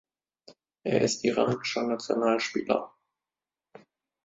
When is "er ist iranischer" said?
0.83-1.83